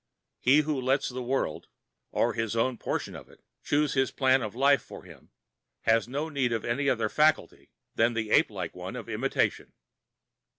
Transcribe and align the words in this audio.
He 0.39 0.61
who 0.61 0.81
lets 0.81 1.09
the 1.09 1.21
world, 1.21 1.67
or 2.11 2.33
his 2.33 2.55
own 2.55 2.79
portion 2.79 3.13
of 3.15 3.29
it, 3.29 3.43
choose 3.63 3.93
his 3.93 4.09
plan 4.09 4.41
of 4.41 4.55
life 4.55 4.81
for 4.81 5.03
him 5.03 5.29
has 5.81 6.07
no 6.07 6.27
need 6.27 6.51
of 6.51 6.65
any 6.65 6.89
other 6.89 7.07
faculty 7.07 7.69
than 7.93 8.15
the 8.15 8.31
ape 8.31 8.49
like 8.49 8.73
one 8.75 8.95
of 8.95 9.07
imitation. 9.07 9.73